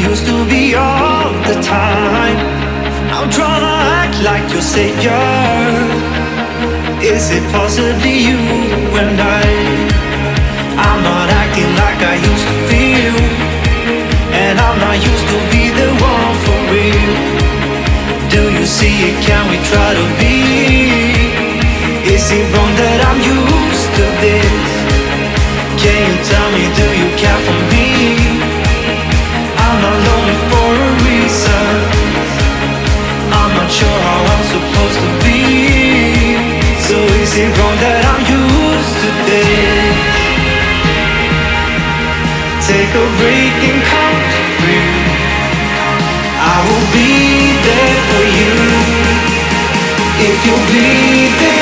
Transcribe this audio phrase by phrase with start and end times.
[0.00, 2.38] used to be all the time.
[3.12, 5.12] I'm trying to act like your savior.
[7.02, 8.40] Is it possibly you
[9.02, 9.44] and I?
[10.86, 13.16] I'm not acting like I used to feel.
[14.32, 17.16] And I'm not used to be the one for real.
[18.32, 19.16] Do you see it?
[19.26, 20.36] Can we try to be?
[22.14, 24.72] Is it wrong that I'm used to this?
[25.82, 26.91] Can you tell me, do
[37.34, 39.96] It wrong that I'm used to this?
[42.60, 44.92] Take a break and to three.
[46.36, 48.52] I will be there for you
[50.28, 51.61] if you'll be there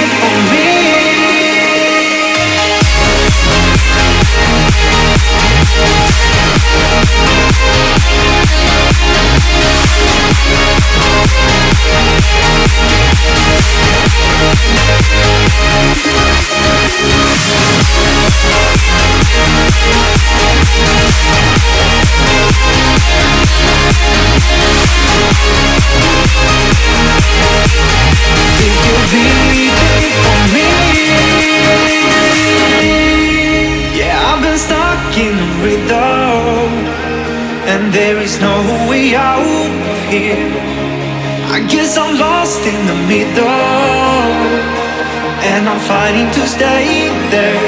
[41.91, 43.51] Guess I'm lost in the middle,
[45.43, 47.67] and I'm fighting to stay there.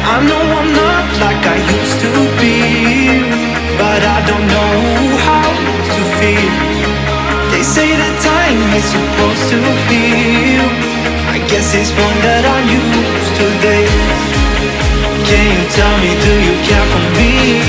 [0.00, 3.20] I know I'm not like I used to be,
[3.76, 4.80] but I don't know
[5.28, 5.44] how
[5.92, 6.56] to feel.
[7.52, 9.60] They say that time is supposed to
[9.92, 10.64] heal.
[11.36, 13.92] I guess it's one that I'm used to this.
[15.28, 17.60] Can you tell me, do you care for me?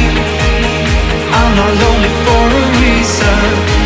[1.35, 3.76] I'm not lonely for a reason.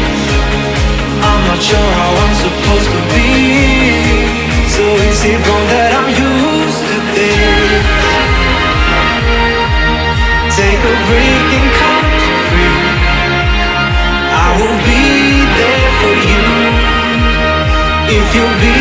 [1.62, 3.30] Sure how I'm supposed to be.
[4.66, 7.86] So is it wrong that I'm used to this?
[10.58, 12.82] Take a break and count to three.
[14.34, 15.06] I will be
[15.62, 16.46] there for you
[18.10, 18.81] if you'll be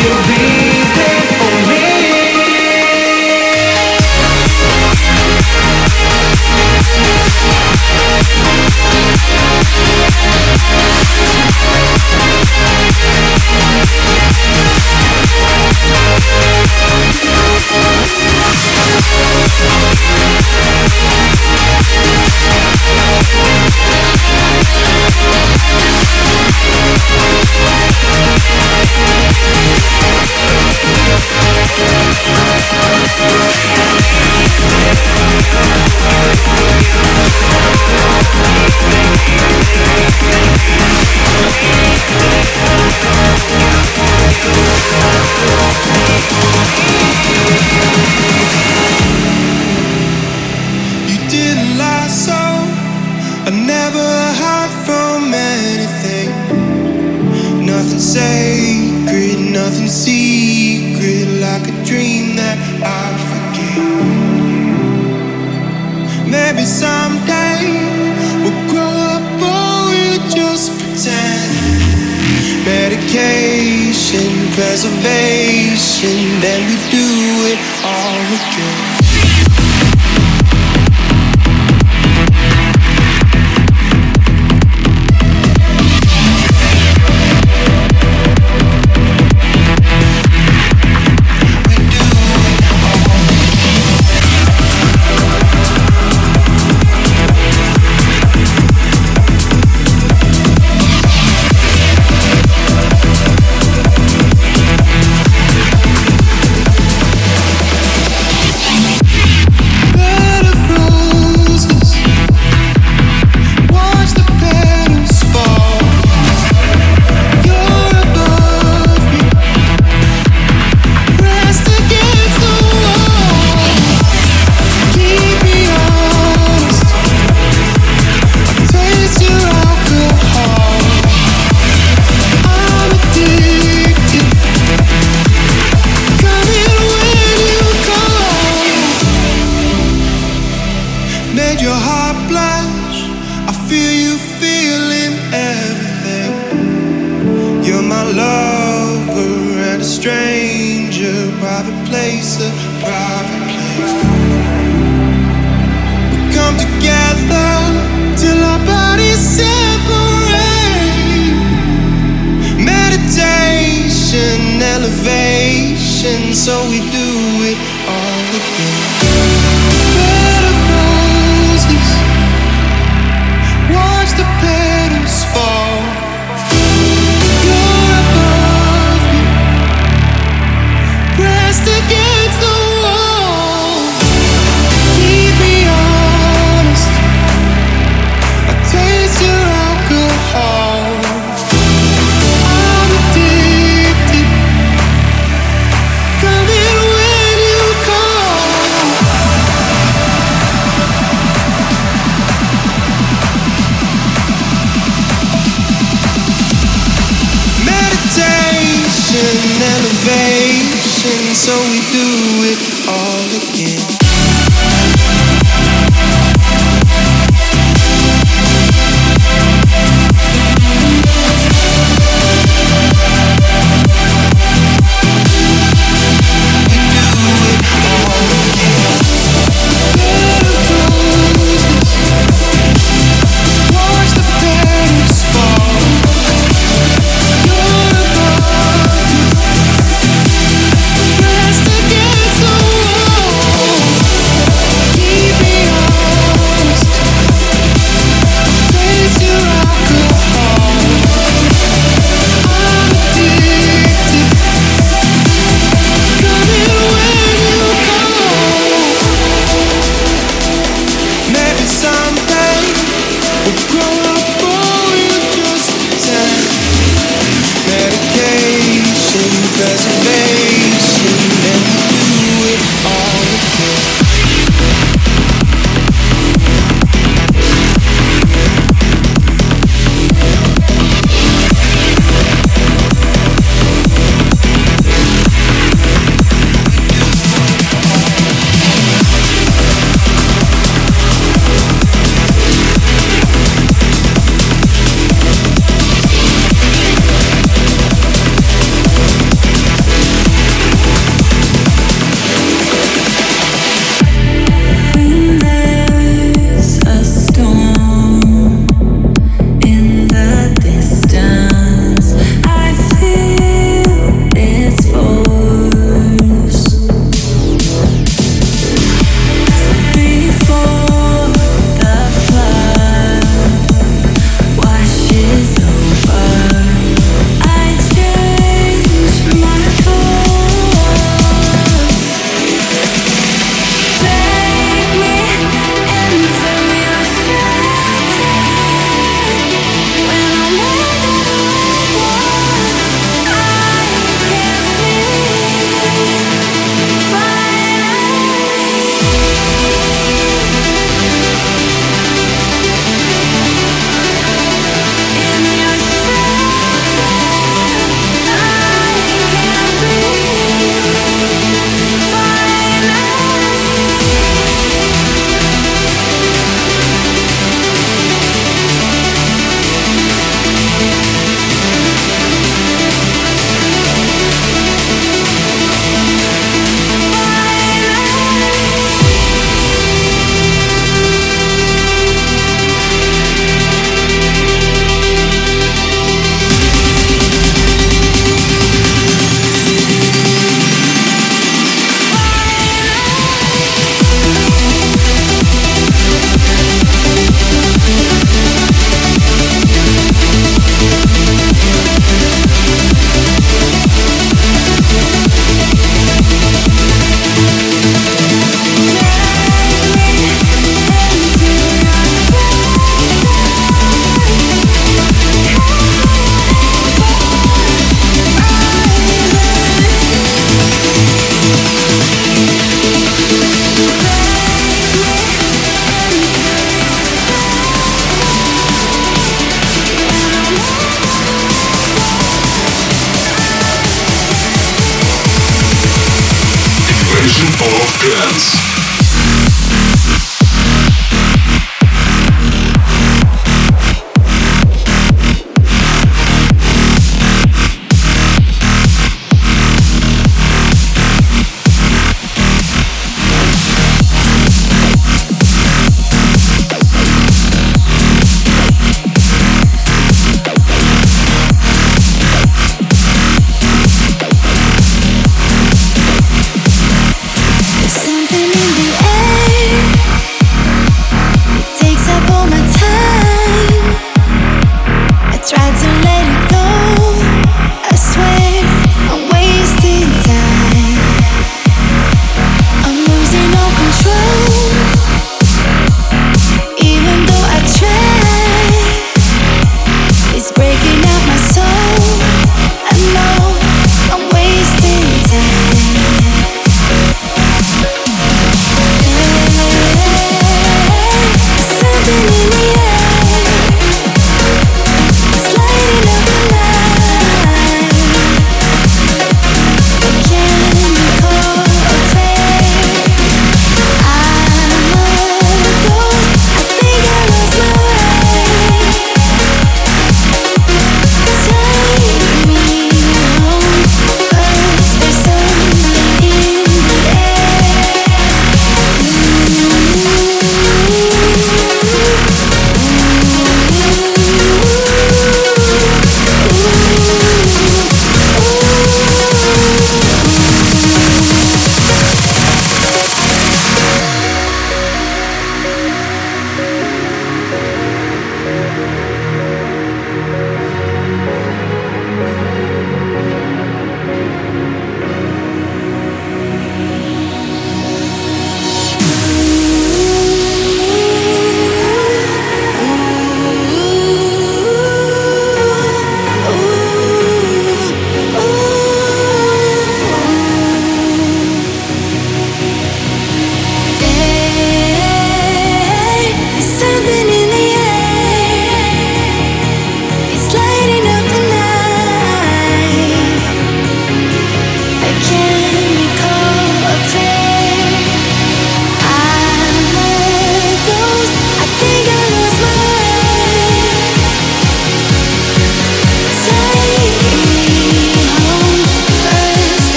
[0.00, 0.47] you'll be